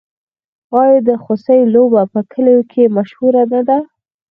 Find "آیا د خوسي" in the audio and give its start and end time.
0.81-1.59